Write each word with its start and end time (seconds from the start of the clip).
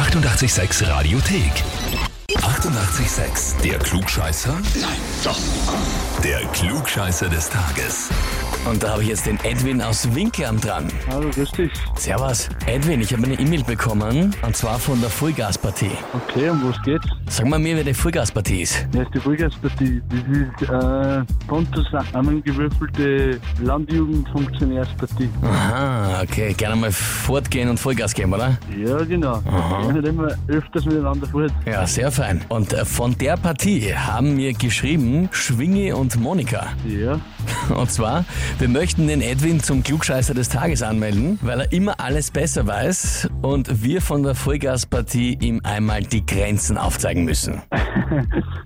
886 0.00 0.80
Radiothek. 0.88 2.09
88,6. 2.36 3.60
Der 3.62 3.78
Klugscheißer? 3.78 4.52
Nein, 4.80 4.90
doch. 5.24 5.38
Der 6.22 6.40
Klugscheißer 6.52 7.28
des 7.28 7.50
Tages. 7.50 8.08
Und 8.70 8.82
da 8.82 8.90
habe 8.90 9.02
ich 9.02 9.08
jetzt 9.08 9.24
den 9.24 9.38
Edwin 9.42 9.80
aus 9.80 10.14
Winklam 10.14 10.60
dran. 10.60 10.86
Hallo, 11.08 11.30
grüß 11.30 11.50
dich. 11.52 11.72
Servus. 11.96 12.50
Edwin, 12.66 13.00
ich 13.00 13.10
habe 13.12 13.24
eine 13.24 13.34
E-Mail 13.40 13.64
bekommen, 13.64 14.34
und 14.42 14.56
zwar 14.56 14.78
von 14.78 15.00
der 15.00 15.08
Vollgaspartie. 15.08 15.92
Okay, 16.12 16.50
um 16.50 16.68
was 16.68 16.80
geht's? 16.82 17.06
Sag 17.28 17.46
mal 17.46 17.58
mir, 17.58 17.74
wer 17.76 17.84
die 17.84 17.94
Vollgaspartie 17.94 18.62
ist. 18.62 18.86
Das 18.92 19.02
ist 19.02 19.14
die 19.14 19.20
Vollgaspartie. 19.20 20.02
Das 20.10 20.18
ist 20.18 20.70
äh, 20.70 21.22
von 21.48 21.66
zusammengewürfelte 21.72 23.40
Landjugendfunktionärspartie. 23.60 25.30
Aha, 25.42 26.22
okay. 26.22 26.52
Gerne 26.52 26.76
mal 26.76 26.92
fortgehen 26.92 27.70
und 27.70 27.80
Vollgas 27.80 28.12
geben, 28.12 28.34
oder? 28.34 28.58
Ja, 28.76 28.98
genau. 29.04 29.42
Wir 29.86 29.94
sind 29.94 30.06
immer 30.06 30.28
öfters 30.48 30.84
miteinander 30.84 31.26
fort. 31.26 31.52
Ja, 31.64 31.86
sehr 31.86 32.12
fein. 32.20 32.42
Und 32.48 32.74
äh, 32.74 32.84
von 32.84 33.16
der 33.16 33.38
Partie 33.38 33.94
haben 33.94 34.36
mir 34.36 34.52
geschrieben 34.52 35.30
Schwingi 35.32 35.92
und 35.92 36.20
Monika. 36.20 36.66
Ja. 36.86 37.18
Und 37.74 37.90
zwar, 37.90 38.24
wir 38.58 38.68
möchten 38.68 39.06
den 39.06 39.22
Edwin 39.22 39.60
zum 39.60 39.82
Klugscheißer 39.82 40.34
des 40.34 40.50
Tages 40.50 40.82
anmelden, 40.82 41.38
weil 41.40 41.60
er 41.60 41.72
immer 41.72 41.98
alles 41.98 42.30
besser 42.30 42.66
weiß 42.66 43.30
und 43.40 43.82
wir 43.82 44.02
von 44.02 44.22
der 44.22 44.34
Vollgaspartie 44.34 45.38
ihm 45.40 45.60
einmal 45.64 46.02
die 46.02 46.24
Grenzen 46.26 46.76
aufzeigen 46.76 47.24
müssen. 47.24 47.62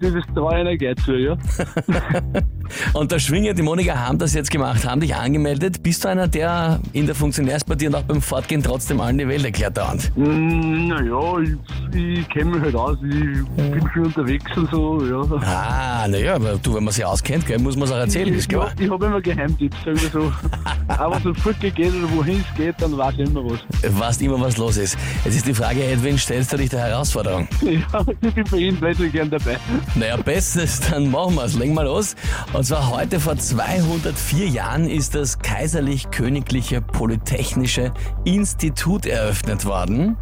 das 0.00 0.14
ist 0.14 0.78
geht 0.78 1.00
zu, 1.00 1.12
ja. 1.12 1.36
Und 2.92 3.12
der 3.12 3.18
Schwingi 3.18 3.50
und 3.50 3.58
die 3.58 3.62
Monika 3.62 3.94
haben 3.94 4.18
das 4.18 4.34
jetzt 4.34 4.50
gemacht, 4.50 4.84
haben 4.86 5.00
dich 5.00 5.14
angemeldet. 5.14 5.82
Bist 5.82 6.04
du 6.04 6.08
einer, 6.08 6.28
der 6.28 6.80
in 6.92 7.06
der 7.06 7.14
Funktionärspartie 7.14 7.88
und 7.88 7.94
auch 7.94 8.02
beim 8.02 8.20
Fortgehen 8.22 8.62
trotzdem 8.62 9.00
allen 9.00 9.18
die 9.18 9.26
Welt 9.28 9.44
erklärt 9.44 9.76
dauernd? 9.76 10.10
Mm, 10.16 10.88
Naja, 10.88 11.38
ich, 11.40 11.96
ich 12.20 12.28
kenne 12.28 12.50
mich 12.52 12.62
halt 12.62 12.74
aus. 12.76 12.96
Ich 13.02 13.10
bin 13.56 13.88
viel 13.92 14.02
unterwegs 14.02 14.56
und 14.56 14.70
so, 14.70 15.04
ja. 15.04 15.22
Ah, 15.42 16.06
naja, 16.08 16.34
aber 16.36 16.56
du, 16.62 16.74
wenn 16.74 16.84
man 16.84 16.92
sich 16.92 17.04
auskennt, 17.04 17.46
gell, 17.46 17.58
muss 17.58 17.76
man 17.76 17.84
es 17.88 17.92
auch 17.94 17.98
erzählen, 17.98 18.32
ist 18.34 18.48
klar. 18.48 18.70
ich 18.78 18.90
habe 18.90 19.06
immer 19.06 19.20
Geheimtipps, 19.20 19.76
sagen 19.84 20.00
wir 20.00 20.10
so. 20.10 20.32
Aber 20.88 21.18
so 21.20 21.32
fort 21.34 21.56
geht 21.60 21.78
oder 21.78 22.10
wohin 22.14 22.44
es 22.48 22.56
geht, 22.56 22.74
dann 22.80 22.96
weiß 22.98 23.14
ich 23.16 23.28
immer 23.30 23.42
was. 23.44 23.60
Weißt 23.98 24.20
immer, 24.22 24.40
was 24.40 24.56
los 24.56 24.76
ist. 24.76 24.96
Jetzt 25.24 25.36
ist 25.36 25.46
die 25.46 25.54
Frage, 25.54 25.82
Edwin, 25.84 26.18
stellst 26.18 26.52
du 26.52 26.56
dich 26.56 26.70
der 26.70 26.80
Herausforderung? 26.80 27.48
Ja, 27.62 28.04
ich 28.20 28.34
bin 28.34 28.44
bei 28.50 28.56
Ihnen 28.58 28.76
plötzlich 28.76 29.12
gern 29.12 29.30
dabei. 29.30 29.56
Naja, 29.94 30.16
bestes, 30.16 30.80
dann 30.80 31.10
machen 31.10 31.36
wir's. 31.36 31.54
Legen 31.54 31.74
wir 31.74 31.84
los. 31.84 32.14
Und 32.52 32.64
zwar 32.64 32.90
heute 32.90 33.18
vor 33.18 33.38
204 33.38 34.46
Jahren 34.46 34.86
ist 34.86 35.14
das 35.14 35.38
Kaiserlich-Königliche 35.38 36.82
Polytechnische 36.82 37.94
Institut 38.24 39.06
eröffnet 39.06 39.64
worden. 39.64 40.18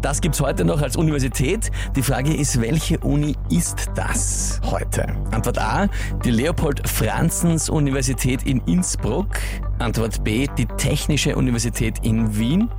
Das 0.00 0.22
gibt's 0.22 0.40
heute 0.40 0.64
noch 0.64 0.80
als 0.80 0.96
Universität. 0.96 1.70
Die 1.94 2.02
Frage 2.02 2.34
ist, 2.34 2.62
welche 2.62 2.98
Uni 3.00 3.36
ist 3.50 3.90
das 3.94 4.62
heute? 4.64 5.14
Antwort 5.30 5.58
A, 5.58 5.88
die 6.24 6.30
Leopold-Franzens-Universität 6.30 8.44
in 8.44 8.62
Innsbruck. 8.66 9.28
Antwort 9.78 10.24
B, 10.24 10.46
die 10.56 10.64
Technische 10.64 11.36
Universität 11.36 11.98
in 12.02 12.38
Wien. 12.38 12.70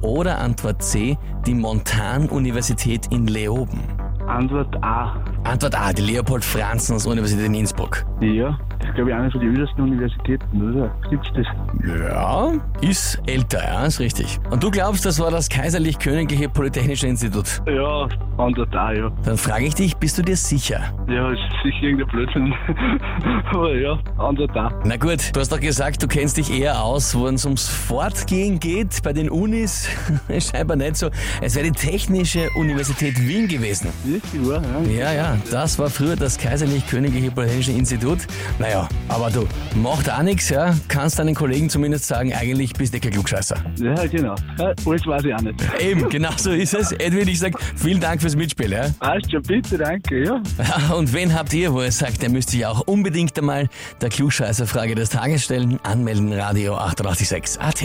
Oder 0.00 0.38
Antwort 0.38 0.80
C, 0.80 1.18
die 1.44 1.54
Montan-Universität 1.54 3.08
in 3.10 3.26
Leoben. 3.26 4.03
Antwort 4.26 4.74
A. 4.82 5.16
Antwort 5.44 5.74
A, 5.74 5.92
die 5.92 6.02
Leopold-Franzens-Universität 6.02 7.44
in 7.46 7.54
Innsbruck. 7.54 8.04
Ja, 8.20 8.58
ist 8.86 8.94
glaube 8.94 9.10
ich 9.10 9.16
eine 9.16 9.30
von 9.30 9.40
den 9.40 9.56
ältesten 9.56 9.82
Universitäten, 9.82 10.70
oder? 10.74 10.94
Gibt's 11.10 11.28
das? 11.34 11.46
Ja, 11.86 12.52
ist 12.80 13.20
älter, 13.26 13.62
ja, 13.62 13.86
ist 13.86 14.00
richtig. 14.00 14.38
Und 14.50 14.62
du 14.62 14.70
glaubst, 14.70 15.04
das 15.04 15.18
war 15.20 15.30
das 15.30 15.48
Kaiserlich-Königliche 15.48 16.48
Polytechnische 16.48 17.06
Institut? 17.06 17.62
Ja, 17.66 18.08
Antwort 18.38 18.74
A, 18.74 18.92
ja. 18.92 19.10
Dann 19.24 19.36
frage 19.36 19.66
ich 19.66 19.74
dich, 19.74 19.96
bist 19.96 20.18
du 20.18 20.22
dir 20.22 20.36
sicher? 20.36 20.80
Ja, 21.08 21.30
ist 21.30 21.40
sicher 21.62 21.82
irgendein 21.82 22.08
Blödsinn. 22.08 22.54
Aber 23.52 23.74
ja, 23.74 23.98
Antwort 24.18 24.56
A. 24.56 24.72
Na 24.84 24.96
gut, 24.96 25.34
du 25.34 25.40
hast 25.40 25.52
doch 25.52 25.60
gesagt, 25.60 26.02
du 26.02 26.08
kennst 26.08 26.36
dich 26.36 26.52
eher 26.52 26.82
aus, 26.82 27.14
wo 27.14 27.28
es 27.28 27.44
ums 27.44 27.68
Fortgehen 27.68 28.58
geht 28.60 29.02
bei 29.02 29.12
den 29.12 29.30
Unis. 29.30 29.88
Scheinbar 30.38 30.76
nicht 30.76 30.96
so. 30.96 31.10
Es 31.40 31.54
wäre 31.54 31.66
die 31.66 31.72
Technische 31.72 32.48
Universität 32.56 33.20
Wien 33.20 33.48
gewesen. 33.48 33.88
Wirklich 34.04 34.42
Ja, 34.98 35.12
ja? 35.12 35.12
ja, 35.12 35.36
das 35.50 35.78
war 35.78 35.88
früher 35.90 36.16
das 36.16 36.38
Kaiserlich-Königliche 36.38 37.30
Polytechnische 37.30 37.72
Institut. 37.72 38.18
Naja, 38.58 38.73
aber 39.08 39.30
du, 39.30 39.46
macht 39.76 40.10
auch 40.10 40.22
nichts, 40.22 40.48
ja. 40.48 40.74
Kannst 40.88 41.18
deinen 41.18 41.34
Kollegen 41.34 41.68
zumindest 41.70 42.06
sagen, 42.06 42.32
eigentlich 42.32 42.72
bist 42.72 42.94
du 42.94 43.00
kein 43.00 43.12
Klugscheißer. 43.12 43.56
Ja, 43.78 44.06
genau. 44.06 44.34
Ja, 44.58 44.72
alles 44.86 45.06
weiß 45.06 45.24
ich 45.24 45.34
auch 45.34 45.40
nicht. 45.40 45.54
Eben, 45.80 46.08
genau 46.08 46.30
so 46.36 46.50
ist 46.52 46.74
es. 46.74 46.92
Edwin, 46.92 47.28
ich 47.28 47.38
sag 47.38 47.52
vielen 47.76 48.00
Dank 48.00 48.20
fürs 48.20 48.36
Mitspiel, 48.36 48.72
ja. 48.72 48.86
Passt 49.00 49.30
schon, 49.30 49.42
bitte, 49.42 49.78
danke, 49.78 50.24
ja. 50.24 50.42
Und 50.94 51.12
wen 51.12 51.34
habt 51.34 51.52
ihr, 51.54 51.72
wo 51.72 51.82
ihr 51.82 51.92
sagt, 51.92 52.22
ihr 52.22 52.30
müsst 52.30 52.50
sich 52.50 52.64
auch 52.66 52.80
unbedingt 52.80 53.38
einmal 53.38 53.68
der 54.00 54.08
Klugscheißer-Frage 54.08 54.94
des 54.94 55.10
Tages 55.10 55.44
stellen? 55.44 55.78
Anmelden, 55.82 56.32
Radio 56.32 56.76
886 56.76 57.60
AT. 57.60 57.80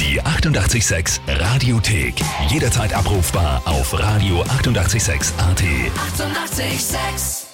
Die 0.00 0.20
88,6 0.22 1.20
Radiothek. 1.26 2.14
Jederzeit 2.48 2.94
abrufbar 2.94 3.62
auf 3.64 3.94
radio886.at. 3.94 5.62
88,6. 6.26 6.68
Eighty-eight, 6.68 6.80
sex. 6.80 7.47